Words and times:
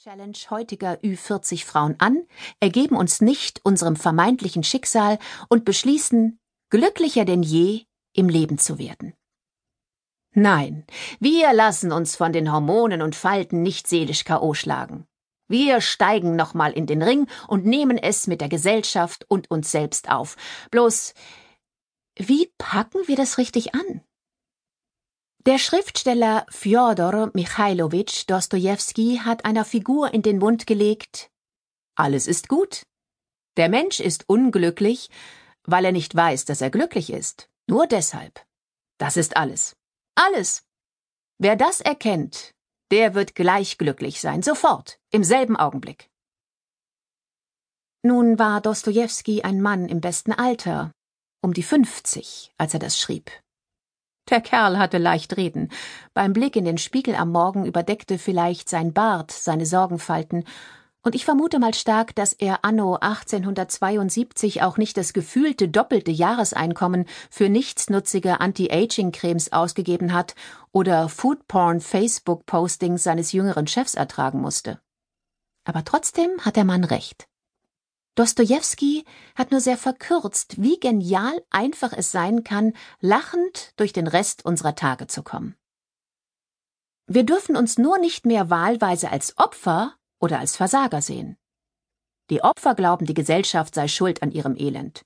Challenge 0.00 0.38
heutiger 0.50 0.94
Ü40 1.02 1.64
Frauen 1.64 1.96
an, 1.98 2.24
ergeben 2.60 2.94
uns 2.94 3.20
nicht 3.20 3.60
unserem 3.64 3.96
vermeintlichen 3.96 4.62
Schicksal 4.62 5.18
und 5.48 5.64
beschließen, 5.64 6.38
glücklicher 6.70 7.24
denn 7.24 7.42
je 7.42 7.82
im 8.12 8.28
Leben 8.28 8.58
zu 8.58 8.78
werden. 8.78 9.14
Nein, 10.32 10.86
wir 11.18 11.52
lassen 11.52 11.90
uns 11.90 12.14
von 12.14 12.32
den 12.32 12.52
Hormonen 12.52 13.02
und 13.02 13.16
Falten 13.16 13.62
nicht 13.62 13.88
seelisch 13.88 14.22
K.O. 14.22 14.54
schlagen. 14.54 15.04
Wir 15.48 15.80
steigen 15.80 16.36
nochmal 16.36 16.70
in 16.70 16.86
den 16.86 17.02
Ring 17.02 17.26
und 17.48 17.66
nehmen 17.66 17.98
es 17.98 18.28
mit 18.28 18.40
der 18.40 18.48
Gesellschaft 18.48 19.24
und 19.28 19.50
uns 19.50 19.72
selbst 19.72 20.10
auf. 20.10 20.36
Bloß, 20.70 21.12
wie 22.14 22.52
packen 22.56 23.00
wir 23.08 23.16
das 23.16 23.36
richtig 23.36 23.74
an? 23.74 24.04
Der 25.46 25.58
Schriftsteller 25.58 26.46
Fjodor 26.50 27.30
Michailowitsch 27.32 28.24
Dostojewski 28.26 29.20
hat 29.24 29.44
einer 29.44 29.64
Figur 29.64 30.12
in 30.12 30.22
den 30.22 30.38
Mund 30.38 30.66
gelegt 30.66 31.30
Alles 31.94 32.26
ist 32.26 32.48
gut. 32.48 32.82
Der 33.56 33.68
Mensch 33.68 34.00
ist 34.00 34.28
unglücklich, 34.28 35.10
weil 35.64 35.84
er 35.84 35.92
nicht 35.92 36.14
weiß, 36.14 36.44
dass 36.44 36.60
er 36.60 36.70
glücklich 36.70 37.10
ist. 37.10 37.48
Nur 37.68 37.86
deshalb. 37.86 38.44
Das 38.98 39.16
ist 39.16 39.36
alles. 39.36 39.76
Alles. 40.16 40.64
Wer 41.38 41.56
das 41.56 41.80
erkennt, 41.80 42.52
der 42.90 43.14
wird 43.14 43.34
gleich 43.34 43.78
glücklich 43.78 44.20
sein, 44.20 44.42
sofort, 44.42 44.98
im 45.10 45.22
selben 45.22 45.56
Augenblick. 45.56 46.10
Nun 48.02 48.38
war 48.38 48.60
Dostojewski 48.60 49.42
ein 49.42 49.60
Mann 49.60 49.88
im 49.88 50.00
besten 50.00 50.32
Alter, 50.32 50.92
um 51.42 51.52
die 51.52 51.62
fünfzig, 51.62 52.52
als 52.58 52.74
er 52.74 52.80
das 52.80 52.98
schrieb. 52.98 53.30
Der 54.30 54.40
Kerl 54.40 54.78
hatte 54.78 54.98
leicht 54.98 55.36
reden. 55.36 55.70
Beim 56.14 56.32
Blick 56.32 56.56
in 56.56 56.64
den 56.64 56.78
Spiegel 56.78 57.14
am 57.14 57.32
Morgen 57.32 57.64
überdeckte 57.64 58.18
vielleicht 58.18 58.68
sein 58.68 58.92
Bart 58.92 59.30
seine 59.30 59.66
Sorgenfalten, 59.66 60.44
und 61.02 61.14
ich 61.14 61.24
vermute 61.24 61.58
mal 61.58 61.74
stark, 61.74 62.14
dass 62.16 62.32
er 62.32 62.64
anno 62.64 62.96
1872 62.96 64.62
auch 64.62 64.76
nicht 64.76 64.96
das 64.96 65.12
gefühlte 65.12 65.68
doppelte 65.68 66.10
Jahreseinkommen 66.10 67.06
für 67.30 67.48
nichtsnutzige 67.48 68.40
Anti-Aging-Cremes 68.40 69.52
ausgegeben 69.52 70.12
hat 70.12 70.34
oder 70.72 71.08
Foodporn-Facebook-Postings 71.08 73.04
seines 73.04 73.32
jüngeren 73.32 73.68
Chefs 73.68 73.94
ertragen 73.94 74.40
musste. 74.40 74.80
Aber 75.64 75.84
trotzdem 75.84 76.30
hat 76.40 76.56
der 76.56 76.64
Mann 76.64 76.84
recht. 76.84 77.28
Dostojewski 78.18 79.04
hat 79.36 79.52
nur 79.52 79.60
sehr 79.60 79.78
verkürzt, 79.78 80.60
wie 80.60 80.80
genial 80.80 81.40
einfach 81.50 81.92
es 81.92 82.10
sein 82.10 82.42
kann, 82.42 82.72
lachend 82.98 83.72
durch 83.76 83.92
den 83.92 84.08
Rest 84.08 84.44
unserer 84.44 84.74
Tage 84.74 85.06
zu 85.06 85.22
kommen. 85.22 85.54
Wir 87.06 87.22
dürfen 87.22 87.56
uns 87.56 87.78
nur 87.78 87.96
nicht 87.98 88.26
mehr 88.26 88.50
wahlweise 88.50 89.12
als 89.12 89.38
Opfer 89.38 89.94
oder 90.18 90.40
als 90.40 90.56
Versager 90.56 91.00
sehen. 91.00 91.36
Die 92.28 92.42
Opfer 92.42 92.74
glauben, 92.74 93.06
die 93.06 93.14
Gesellschaft 93.14 93.76
sei 93.76 93.86
schuld 93.86 94.20
an 94.20 94.32
ihrem 94.32 94.56
Elend. 94.56 95.02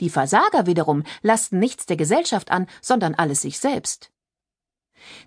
Die 0.00 0.10
Versager 0.10 0.66
wiederum 0.66 1.04
lasten 1.22 1.60
nichts 1.60 1.86
der 1.86 1.96
Gesellschaft 1.96 2.50
an, 2.50 2.66
sondern 2.82 3.14
alles 3.14 3.42
sich 3.42 3.60
selbst. 3.60 4.10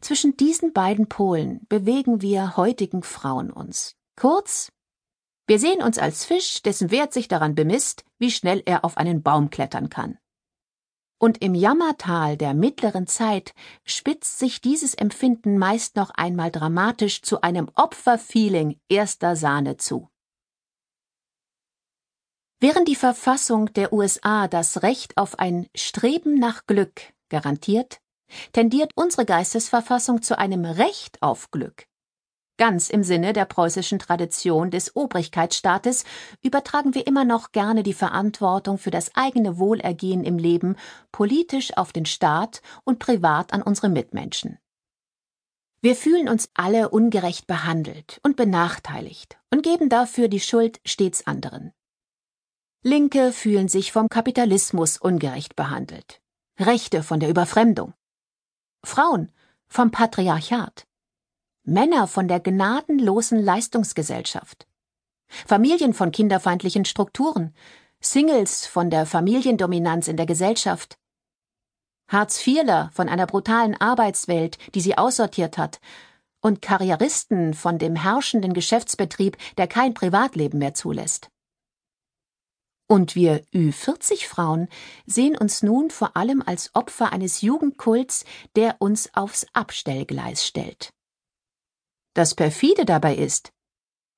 Zwischen 0.02 0.36
diesen 0.36 0.74
beiden 0.74 1.08
Polen 1.08 1.66
bewegen 1.70 2.22
wir 2.22 2.58
heutigen 2.58 3.02
Frauen 3.02 3.50
uns. 3.50 3.96
Kurz, 4.18 4.74
wir 5.52 5.60
sehen 5.60 5.84
uns 5.84 5.98
als 5.98 6.24
Fisch, 6.24 6.62
dessen 6.62 6.92
Wert 6.92 7.12
sich 7.12 7.28
daran 7.28 7.56
bemisst, 7.56 8.06
wie 8.18 8.32
schnell 8.32 8.64
er 8.66 8.86
auf 8.86 8.96
einen 8.96 9.22
Baum 9.22 9.50
klettern 9.50 9.90
kann. 9.90 10.18
Und 11.20 11.42
im 11.42 11.56
Jammertal 11.56 12.38
der 12.38 12.54
mittleren 12.54 13.06
Zeit 13.06 13.54
spitzt 13.84 14.40
sich 14.40 14.62
dieses 14.62 14.94
Empfinden 14.94 15.58
meist 15.58 15.98
noch 15.98 16.12
einmal 16.12 16.52
dramatisch 16.52 17.22
zu 17.22 17.42
einem 17.42 17.70
Opferfeeling 17.76 18.80
erster 18.88 19.36
Sahne 19.36 19.76
zu. 19.76 20.08
Während 22.62 22.88
die 22.88 22.96
Verfassung 22.96 23.74
der 23.74 23.92
USA 23.92 24.48
das 24.48 24.84
Recht 24.84 25.18
auf 25.18 25.38
ein 25.38 25.68
Streben 25.76 26.40
nach 26.40 26.66
Glück 26.66 27.02
garantiert, 27.28 28.00
tendiert 28.54 28.94
unsere 28.96 29.26
Geistesverfassung 29.26 30.22
zu 30.22 30.38
einem 30.38 30.64
Recht 30.64 31.22
auf 31.22 31.52
Glück. 31.52 31.91
Ganz 32.62 32.92
im 32.92 33.04
Sinne 33.04 33.34
der 33.34 33.46
preußischen 33.46 33.98
Tradition 33.98 34.70
des 34.70 34.96
Obrigkeitsstaates 34.96 36.04
übertragen 36.44 36.94
wir 36.94 37.08
immer 37.08 37.26
noch 37.26 37.54
gerne 37.54 37.82
die 37.82 37.96
Verantwortung 37.96 38.78
für 38.78 38.92
das 38.92 39.16
eigene 39.16 39.58
Wohlergehen 39.58 40.24
im 40.24 40.38
Leben 40.38 40.76
politisch 41.12 41.76
auf 41.76 41.92
den 41.92 42.06
Staat 42.06 42.62
und 42.84 43.00
privat 43.00 43.52
an 43.52 43.64
unsere 43.64 43.90
Mitmenschen. 43.90 44.60
Wir 45.82 45.96
fühlen 45.96 46.30
uns 46.30 46.52
alle 46.54 46.90
ungerecht 46.90 47.48
behandelt 47.48 48.20
und 48.22 48.36
benachteiligt 48.36 49.40
und 49.50 49.64
geben 49.64 49.90
dafür 49.90 50.28
die 50.28 50.40
Schuld 50.40 50.82
stets 50.86 51.26
anderen. 51.26 51.74
Linke 52.84 53.32
fühlen 53.32 53.70
sich 53.70 53.92
vom 53.92 54.08
Kapitalismus 54.08 55.00
ungerecht 55.00 55.56
behandelt, 55.56 56.22
Rechte 56.60 57.02
von 57.02 57.20
der 57.20 57.30
Überfremdung, 57.30 57.96
Frauen 58.86 59.32
vom 59.68 59.90
Patriarchat. 59.90 60.86
Männer 61.64 62.08
von 62.08 62.28
der 62.28 62.40
gnadenlosen 62.40 63.40
Leistungsgesellschaft, 63.40 64.68
Familien 65.28 65.94
von 65.94 66.12
kinderfeindlichen 66.12 66.86
Strukturen, 66.86 67.54
Singles 68.00 68.66
von 68.66 68.90
der 68.90 69.06
Familiendominanz 69.06 70.08
in 70.08 70.18
der 70.18 70.26
Gesellschaft, 70.26 70.98
Hartz-IVler 72.08 72.90
von 72.94 73.08
einer 73.08 73.28
brutalen 73.28 73.80
Arbeitswelt, 73.80 74.58
die 74.74 74.82
sie 74.82 74.98
aussortiert 74.98 75.58
hat, 75.58 75.80
und 76.42 76.62
Karrieristen 76.62 77.54
von 77.54 77.78
dem 77.78 77.96
herrschenden 77.96 78.54
Geschäftsbetrieb, 78.54 79.38
der 79.58 79.68
kein 79.68 79.94
Privatleben 79.94 80.58
mehr 80.58 80.74
zulässt. 80.74 81.30
Und 82.88 83.16
wir 83.16 83.46
Ü40 83.54 84.28
Frauen 84.28 84.68
sehen 85.06 85.38
uns 85.38 85.64
nun 85.64 85.92
vor 85.92 86.18
allem 86.18 86.42
als 86.46 86.76
Opfer 86.76 87.14
eines 87.14 87.42
Jugendkults, 87.42 88.26
der 88.56 88.76
uns 88.80 89.14
aufs 89.14 89.46
Abstellgleis 89.54 90.46
stellt. 90.46 90.92
Das 92.14 92.36
perfide 92.36 92.86
dabei 92.86 93.16
ist, 93.16 93.54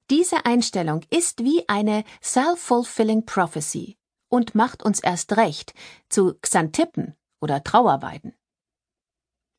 diese 0.10 0.46
Einstellung 0.46 1.02
ist 1.10 1.44
wie 1.44 1.68
eine 1.70 2.04
self-fulfilling 2.22 3.26
prophecy 3.26 3.98
und 4.30 4.54
macht 4.56 4.84
uns 4.84 5.00
erst 5.00 5.38
recht 5.38 5.74
zu 6.10 6.36
Xantippen 6.42 7.16
oder 7.40 7.64
Trauerweiden. 7.64 8.36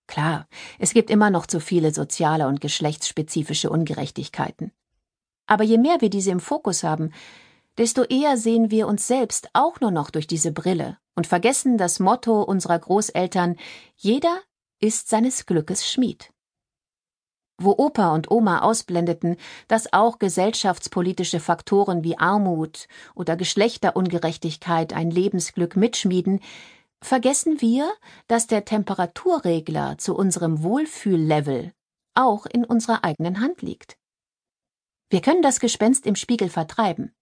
Klar, 0.06 0.47
es 0.78 0.93
gibt 0.93 1.11
immer 1.11 1.31
noch 1.31 1.47
zu 1.47 1.61
viele 1.61 1.94
soziale 1.94 2.47
und 2.47 2.61
geschlechtsspezifische 2.61 3.71
Ungerechtigkeiten. 3.71 4.73
Aber 5.47 5.65
je 5.65 5.78
mehr 5.78 6.00
wir 6.00 6.11
diese 6.11 6.31
im 6.31 6.41
Fokus 6.41 6.83
haben, 6.83 7.12
desto 7.78 8.03
eher 8.03 8.37
sehen 8.37 8.71
wir 8.71 8.87
uns 8.87 9.06
selbst 9.06 9.49
auch 9.55 9.81
nur 9.81 9.91
noch 9.91 10.11
durch 10.11 10.27
diese 10.27 10.53
Brille 10.53 10.99
und 11.15 11.27
vergessen 11.27 11.78
das 11.78 12.00
Motto 12.00 12.43
unserer 12.43 12.78
Großeltern 12.78 13.56
Jeder 13.97 14.41
ist 14.78 15.09
seines 15.09 15.47
Glückes 15.47 15.91
Schmied 15.91 16.34
wo 17.59 17.75
Opa 17.78 18.15
und 18.15 18.31
Oma 18.31 18.60
ausblendeten, 18.60 19.37
dass 19.69 19.92
auch 19.92 20.19
gesellschaftspolitische 20.19 21.41
Faktoren 21.41 22.04
wie 22.04 22.19
Armut 22.19 22.88
oder 23.15 23.37
Geschlechterungerechtigkeit 23.37 24.92
ein 24.92 25.10
Lebensglück 25.10 25.76
mitschmieden, 25.76 26.41
vergessen 27.00 27.60
wir, 27.60 27.93
dass 28.26 28.47
der 28.47 28.64
Temperaturregler 28.64 29.98
zu 29.98 30.16
unserem 30.16 30.62
Wohlfühllevel 30.62 31.72
auch 32.14 32.47
in 32.47 32.64
unserer 32.64 33.04
eigenen 33.04 33.41
Hand 33.41 33.62
liegt. 33.62 33.97
Wir 35.10 35.20
können 35.20 35.43
das 35.43 35.60
Gespenst 35.60 36.06
im 36.06 36.16
Spiegel 36.16 36.48
vertreiben, 36.48 37.14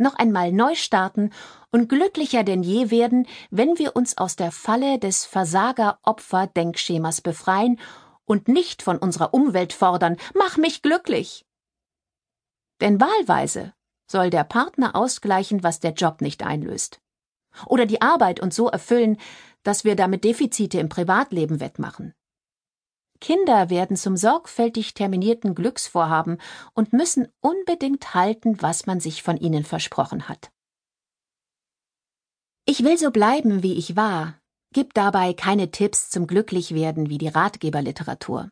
noch 0.00 0.14
einmal 0.14 0.50
neu 0.52 0.74
starten 0.74 1.30
und 1.70 1.88
glücklicher 1.88 2.42
denn 2.42 2.62
je 2.62 2.90
werden, 2.90 3.26
wenn 3.50 3.78
wir 3.78 3.94
uns 3.96 4.18
aus 4.18 4.34
der 4.34 4.50
Falle 4.50 4.98
des 4.98 5.24
Versager-Opfer-Denkschemas 5.26 7.20
befreien 7.20 7.78
und 8.30 8.46
nicht 8.46 8.84
von 8.84 8.96
unserer 8.96 9.34
Umwelt 9.34 9.72
fordern, 9.72 10.16
mach 10.34 10.56
mich 10.56 10.82
glücklich. 10.82 11.44
Denn 12.80 13.00
wahlweise 13.00 13.74
soll 14.08 14.30
der 14.30 14.44
Partner 14.44 14.94
ausgleichen, 14.94 15.64
was 15.64 15.80
der 15.80 15.94
Job 15.94 16.20
nicht 16.20 16.44
einlöst. 16.44 17.00
Oder 17.66 17.86
die 17.86 18.00
Arbeit 18.00 18.38
und 18.38 18.54
so 18.54 18.68
erfüllen, 18.68 19.16
dass 19.64 19.82
wir 19.82 19.96
damit 19.96 20.22
Defizite 20.22 20.78
im 20.78 20.88
Privatleben 20.88 21.58
wettmachen. 21.58 22.14
Kinder 23.20 23.68
werden 23.68 23.96
zum 23.96 24.16
sorgfältig 24.16 24.94
terminierten 24.94 25.56
Glücksvorhaben 25.56 26.40
und 26.72 26.92
müssen 26.92 27.26
unbedingt 27.40 28.14
halten, 28.14 28.62
was 28.62 28.86
man 28.86 29.00
sich 29.00 29.24
von 29.24 29.38
ihnen 29.38 29.64
versprochen 29.64 30.28
hat. 30.28 30.52
Ich 32.64 32.84
will 32.84 32.96
so 32.96 33.10
bleiben, 33.10 33.64
wie 33.64 33.74
ich 33.74 33.96
war, 33.96 34.39
gibt 34.72 34.96
dabei 34.96 35.32
keine 35.32 35.70
Tipps 35.70 36.10
zum 36.10 36.26
Glücklichwerden 36.26 37.08
wie 37.10 37.18
die 37.18 37.28
Ratgeberliteratur. 37.28 38.50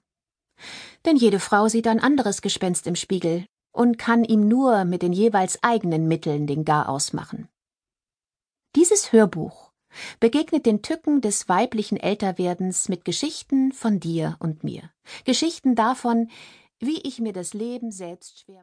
Denn 1.04 1.16
jede 1.16 1.40
Frau 1.40 1.68
sieht 1.68 1.86
ein 1.86 2.00
anderes 2.00 2.42
Gespenst 2.42 2.86
im 2.86 2.96
Spiegel 2.96 3.46
und 3.72 3.98
kann 3.98 4.24
ihm 4.24 4.48
nur 4.48 4.84
mit 4.84 5.02
den 5.02 5.12
jeweils 5.12 5.62
eigenen 5.62 6.08
Mitteln 6.08 6.46
den 6.46 6.64
Garaus 6.64 7.12
machen. 7.12 7.48
Dieses 8.74 9.12
Hörbuch 9.12 9.72
begegnet 10.20 10.66
den 10.66 10.82
Tücken 10.82 11.20
des 11.20 11.48
weiblichen 11.48 11.96
Älterwerdens 11.96 12.88
mit 12.88 13.04
Geschichten 13.04 13.72
von 13.72 14.00
dir 14.00 14.36
und 14.40 14.64
mir. 14.64 14.90
Geschichten 15.24 15.74
davon, 15.74 16.30
wie 16.78 17.00
ich 17.02 17.20
mir 17.20 17.32
das 17.32 17.54
Leben 17.54 17.90
selbst 17.90 18.40
schwer 18.40 18.56